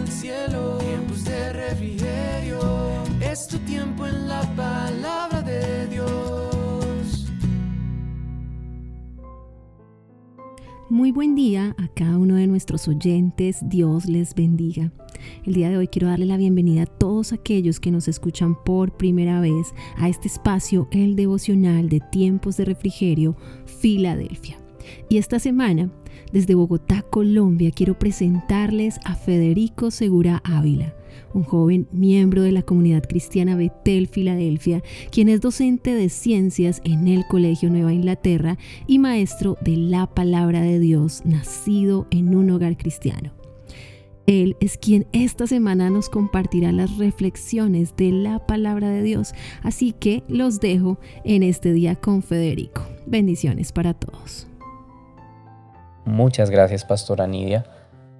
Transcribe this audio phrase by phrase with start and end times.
[0.00, 2.60] el cielo, tiempos de refrigerio.
[3.20, 7.26] Es tu tiempo en la palabra de Dios.
[10.88, 13.58] Muy buen día a cada uno de nuestros oyentes.
[13.62, 14.90] Dios les bendiga.
[15.44, 18.96] El día de hoy quiero darle la bienvenida a todos aquellos que nos escuchan por
[18.96, 23.36] primera vez a este espacio, el devocional de tiempos de refrigerio,
[23.66, 24.58] Filadelfia.
[25.08, 25.90] Y esta semana,
[26.32, 30.94] desde Bogotá, Colombia, quiero presentarles a Federico Segura Ávila,
[31.34, 37.08] un joven miembro de la comunidad cristiana Betel Filadelfia, quien es docente de ciencias en
[37.08, 42.76] el Colegio Nueva Inglaterra y maestro de la palabra de Dios, nacido en un hogar
[42.76, 43.32] cristiano.
[44.26, 49.92] Él es quien esta semana nos compartirá las reflexiones de la palabra de Dios, así
[49.92, 52.86] que los dejo en este día con Federico.
[53.06, 54.49] Bendiciones para todos.
[56.04, 57.64] Muchas gracias, Pastora Nidia.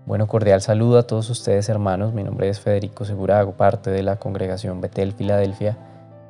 [0.06, 2.12] Bueno, cordial saludo a todos ustedes, hermanos.
[2.12, 5.76] Mi nombre es Federico Segura, hago parte de la congregación Betel Filadelfia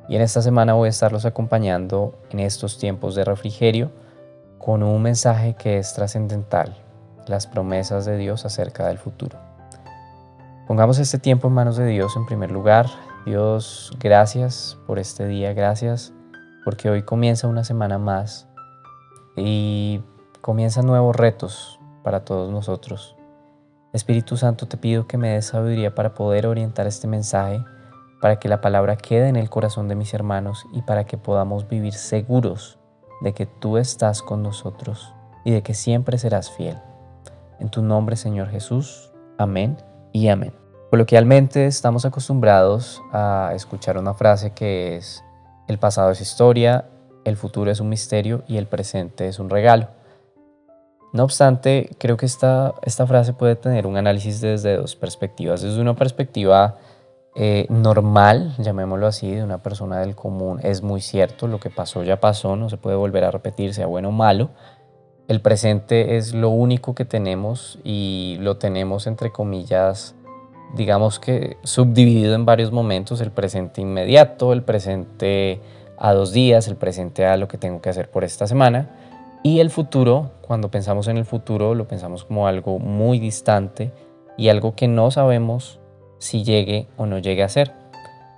[0.07, 3.91] y en esta semana voy a estarlos acompañando en estos tiempos de refrigerio
[4.57, 6.75] con un mensaje que es trascendental,
[7.27, 9.37] las promesas de Dios acerca del futuro.
[10.67, 12.87] Pongamos este tiempo en manos de Dios en primer lugar.
[13.25, 16.13] Dios, gracias por este día, gracias
[16.63, 18.47] porque hoy comienza una semana más
[19.35, 20.01] y
[20.41, 23.15] comienzan nuevos retos para todos nosotros.
[23.93, 27.63] Espíritu Santo, te pido que me des sabiduría para poder orientar este mensaje,
[28.21, 31.67] para que la palabra quede en el corazón de mis hermanos y para que podamos
[31.67, 32.79] vivir seguros
[33.21, 36.77] de que tú estás con nosotros y de que siempre serás fiel.
[37.59, 39.11] En tu nombre, Señor Jesús.
[39.37, 39.77] Amén
[40.11, 40.53] y amén.
[40.89, 45.23] Coloquialmente estamos acostumbrados a escuchar una frase que es,
[45.67, 46.89] el pasado es historia,
[47.23, 50.00] el futuro es un misterio y el presente es un regalo.
[51.13, 55.61] No obstante, creo que esta, esta frase puede tener un análisis desde dos perspectivas.
[55.61, 56.77] Desde una perspectiva
[57.35, 62.03] eh, normal, llamémoslo así, de una persona del común, es muy cierto, lo que pasó
[62.03, 64.51] ya pasó, no se puede volver a repetir, sea bueno o malo.
[65.27, 70.15] El presente es lo único que tenemos y lo tenemos entre comillas,
[70.75, 75.61] digamos que subdividido en varios momentos, el presente inmediato, el presente
[75.97, 78.89] a dos días, el presente a lo que tengo que hacer por esta semana
[79.43, 83.91] y el futuro, cuando pensamos en el futuro, lo pensamos como algo muy distante
[84.37, 85.79] y algo que no sabemos
[86.19, 87.73] si llegue o no llegue a ser.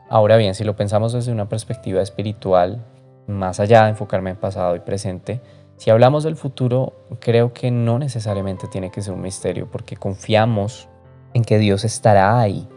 [0.10, 2.86] Ahora bien, si lo pensamos desde una perspectiva espiritual,
[3.28, 5.42] más allá de enfocarme en pasado y presente,
[5.76, 10.88] si hablamos del futuro, creo que no necesariamente tiene que ser un misterio, porque confiamos
[11.34, 12.68] en que Dios estará ahí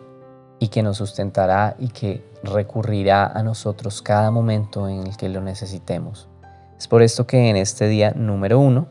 [0.58, 5.42] y que nos sustentará y que recurrirá a nosotros cada momento en el que lo
[5.42, 6.28] necesitemos.
[6.78, 8.86] Es por esto que en este día número uno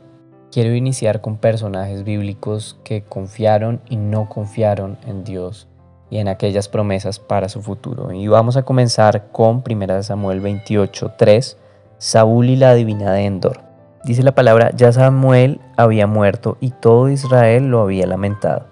[0.50, 5.68] quiero iniciar con personajes bíblicos que confiaron y no confiaron en Dios
[6.10, 8.12] y en aquellas promesas para su futuro.
[8.12, 11.58] Y vamos a comenzar con 1 Samuel 28, 3,
[11.98, 13.60] Saúl y la divina de Endor.
[14.04, 18.66] Dice la palabra, ya Samuel había muerto y todo Israel lo había lamentado,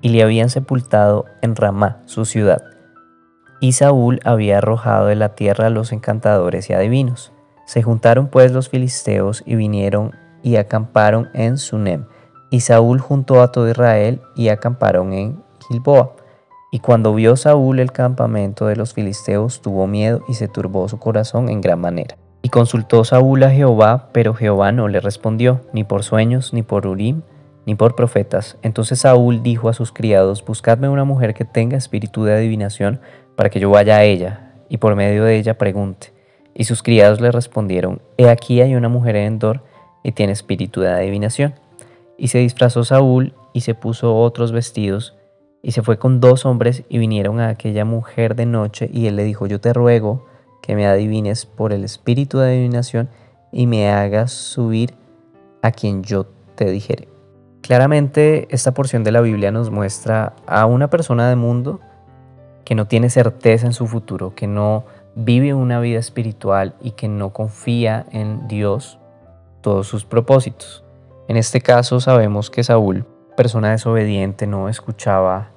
[0.00, 2.62] y le habían sepultado en Ramá, su ciudad.
[3.60, 7.32] Y Saúl había arrojado de la tierra a los encantadores y adivinos.
[7.68, 10.12] Se juntaron pues los filisteos y vinieron
[10.42, 12.06] y acamparon en Sunem.
[12.50, 16.16] Y Saúl juntó a todo Israel y acamparon en Gilboa.
[16.72, 20.98] Y cuando vio Saúl el campamento de los filisteos, tuvo miedo y se turbó su
[20.98, 22.16] corazón en gran manera.
[22.40, 26.86] Y consultó Saúl a Jehová, pero Jehová no le respondió, ni por sueños, ni por
[26.86, 27.20] Urim,
[27.66, 28.56] ni por profetas.
[28.62, 33.02] Entonces Saúl dijo a sus criados, Buscadme una mujer que tenga espíritu de adivinación,
[33.36, 36.16] para que yo vaya a ella, y por medio de ella pregunte.
[36.58, 39.62] Y sus criados le respondieron, He aquí hay una mujer en Endor
[40.02, 41.54] y tiene espíritu de adivinación.
[42.18, 45.16] Y se disfrazó Saúl y se puso otros vestidos
[45.62, 49.14] y se fue con dos hombres y vinieron a aquella mujer de noche y él
[49.14, 50.26] le dijo, yo te ruego
[50.60, 53.08] que me adivines por el espíritu de adivinación
[53.52, 54.94] y me hagas subir
[55.62, 56.26] a quien yo
[56.56, 57.08] te dijere.
[57.60, 61.80] Claramente esta porción de la Biblia nos muestra a una persona de mundo
[62.64, 64.84] que no tiene certeza en su futuro, que no
[65.20, 68.98] vive una vida espiritual y que no confía en Dios
[69.62, 70.84] todos sus propósitos.
[71.26, 73.04] En este caso sabemos que Saúl,
[73.36, 75.50] persona desobediente, no escuchaba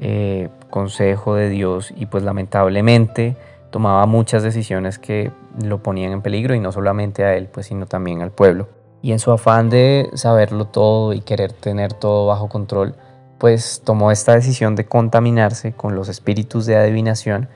[0.00, 3.36] eh, consejo de Dios y pues lamentablemente
[3.70, 5.32] tomaba muchas decisiones que
[5.64, 8.68] lo ponían en peligro y no solamente a él, pues sino también al pueblo.
[9.00, 12.94] Y en su afán de saberlo todo y querer tener todo bajo control,
[13.38, 17.48] pues tomó esta decisión de contaminarse con los espíritus de adivinación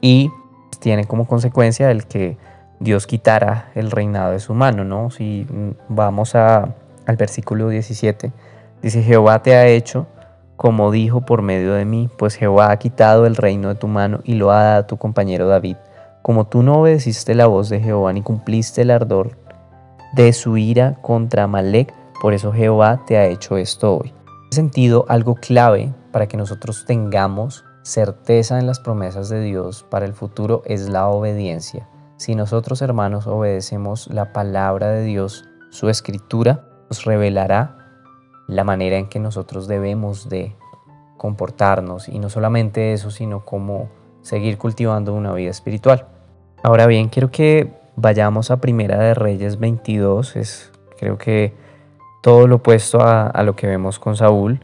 [0.00, 0.30] y
[0.80, 2.36] tiene como consecuencia el que
[2.80, 5.10] Dios quitara el reinado de su mano, ¿no?
[5.10, 5.46] Si
[5.88, 6.74] vamos a,
[7.06, 8.32] al versículo 17,
[8.82, 10.06] dice, Jehová te ha hecho
[10.62, 14.20] como dijo por medio de mí, pues Jehová ha quitado el reino de tu mano
[14.22, 15.76] y lo ha dado a tu compañero David.
[16.22, 19.36] Como tú no obedeciste la voz de Jehová ni cumpliste el ardor
[20.14, 24.14] de su ira contra Amalek, por eso Jehová te ha hecho esto hoy.
[24.52, 30.06] En sentido, algo clave para que nosotros tengamos certeza en las promesas de Dios para
[30.06, 31.88] el futuro es la obediencia.
[32.16, 37.78] Si nosotros hermanos obedecemos la palabra de Dios, su escritura nos revelará
[38.46, 40.54] la manera en que nosotros debemos de
[41.16, 43.88] comportarnos y no solamente eso, sino cómo
[44.20, 46.06] seguir cultivando una vida espiritual.
[46.62, 51.54] Ahora bien, quiero que vayamos a Primera de Reyes 22, es creo que
[52.22, 54.60] todo lo opuesto a, a lo que vemos con Saúl.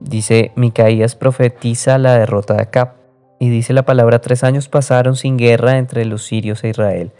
[0.00, 2.94] Dice, Micaías profetiza la derrota de Acab.
[3.38, 7.12] Y dice la palabra, tres años pasaron sin guerra entre los sirios e Israel.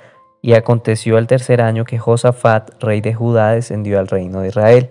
[0.43, 4.91] Y aconteció al tercer año que Josafat, rey de Judá, descendió al reino de Israel.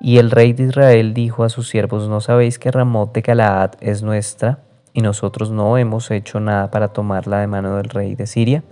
[0.00, 3.72] Y el rey de Israel dijo a sus siervos, ¿no sabéis que Ramot de Galaad
[3.80, 4.60] es nuestra?
[4.94, 8.62] Y nosotros no hemos hecho nada para tomarla de mano del rey de Siria.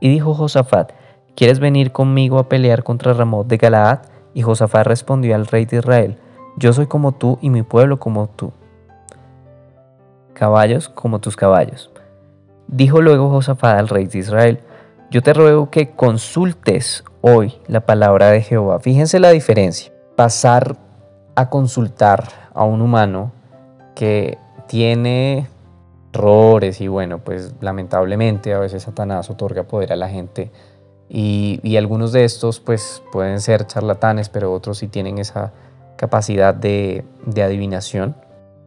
[0.00, 0.92] Y dijo Josafat,
[1.36, 4.00] ¿quieres venir conmigo a pelear contra Ramot de Galaad?
[4.34, 6.16] Y Josafat respondió al rey de Israel,
[6.60, 8.52] yo soy como tú y mi pueblo como tú.
[10.34, 11.90] Caballos como tus caballos.
[12.68, 14.60] Dijo luego Josafat al rey de Israel,
[15.10, 18.78] yo te ruego que consultes hoy la palabra de Jehová.
[18.78, 19.90] Fíjense la diferencia.
[20.16, 20.76] Pasar
[21.34, 23.32] a consultar a un humano
[23.94, 24.36] que
[24.68, 25.48] tiene
[26.12, 30.50] errores y bueno, pues lamentablemente a veces Satanás otorga poder a la gente
[31.08, 35.52] y, y algunos de estos pues pueden ser charlatanes, pero otros sí tienen esa
[36.00, 38.16] capacidad de, adivinación.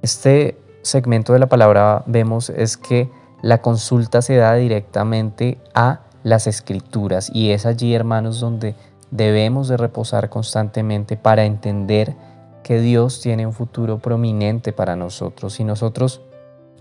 [0.04, 3.10] Este segmento de la palabra vemos es que
[3.42, 8.76] la consulta se da directamente a las escrituras y es allí, hermanos, donde
[9.10, 12.14] debemos de reposar constantemente para entender
[12.62, 15.54] que Dios tiene un futuro prominente para nosotros.
[15.54, 16.22] Si nosotros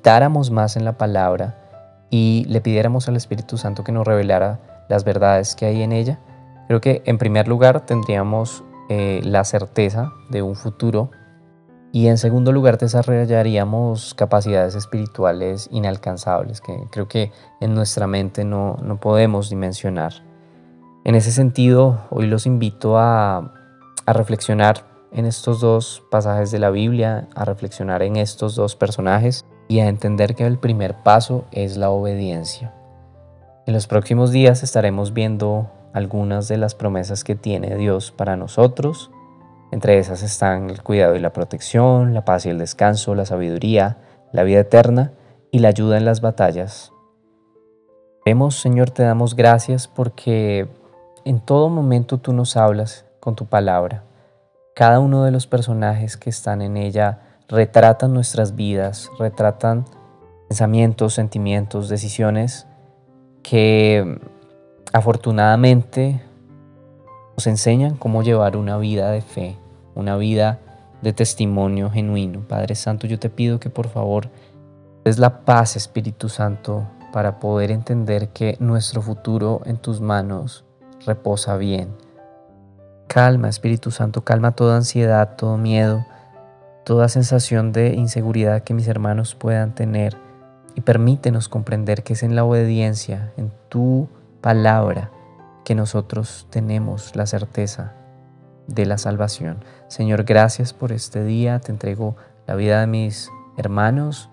[0.02, 1.56] dáramos más en la palabra
[2.10, 4.60] y le pidiéramos al Espíritu Santo que nos revelara
[4.90, 6.20] las verdades que hay en ella,
[6.68, 11.10] creo que en primer lugar tendríamos eh, la certeza de un futuro
[11.92, 18.78] y en segundo lugar desarrollaríamos capacidades espirituales inalcanzables que creo que en nuestra mente no,
[18.82, 20.12] no podemos dimensionar.
[21.04, 23.52] En ese sentido, hoy los invito a,
[24.06, 29.44] a reflexionar en estos dos pasajes de la Biblia, a reflexionar en estos dos personajes
[29.68, 32.74] y a entender que el primer paso es la obediencia.
[33.66, 39.10] En los próximos días estaremos viendo algunas de las promesas que tiene Dios para nosotros.
[39.70, 43.98] Entre esas están el cuidado y la protección, la paz y el descanso, la sabiduría,
[44.32, 45.12] la vida eterna
[45.50, 46.92] y la ayuda en las batallas.
[48.24, 50.68] Vemos, Señor, te damos gracias porque
[51.24, 54.04] en todo momento tú nos hablas con tu palabra.
[54.74, 59.84] Cada uno de los personajes que están en ella retratan nuestras vidas, retratan
[60.48, 62.66] pensamientos, sentimientos, decisiones
[63.42, 64.18] que
[64.92, 66.20] afortunadamente
[67.36, 69.56] nos enseñan cómo llevar una vida de fe,
[69.94, 70.60] una vida
[71.00, 72.40] de testimonio genuino.
[72.46, 74.28] Padre Santo, yo te pido que por favor
[75.04, 80.64] des la paz, Espíritu Santo, para poder entender que nuestro futuro en tus manos
[81.04, 81.88] reposa bien.
[83.08, 86.06] Calma, Espíritu Santo, calma toda ansiedad, todo miedo,
[86.84, 90.16] toda sensación de inseguridad que mis hermanos puedan tener
[90.74, 94.08] y permítenos comprender que es en la obediencia, en tu
[94.42, 95.10] palabra
[95.64, 97.94] que nosotros tenemos la certeza
[98.66, 99.64] de la salvación.
[99.88, 101.60] Señor, gracias por este día.
[101.60, 104.28] Te entrego la vida de mis hermanos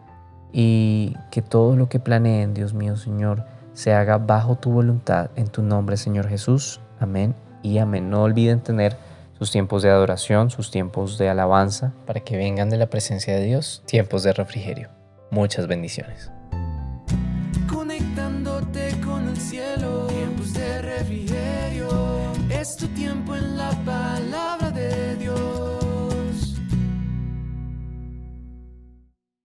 [0.51, 5.29] y que todo lo que planeen, Dios mío, Señor, se haga bajo tu voluntad.
[5.35, 6.81] En tu nombre, Señor Jesús.
[6.99, 8.09] Amén y amén.
[8.09, 8.97] No olviden tener
[9.37, 13.45] sus tiempos de adoración, sus tiempos de alabanza, para que vengan de la presencia de
[13.45, 14.89] Dios, tiempos de refrigerio.
[15.31, 16.31] Muchas bendiciones.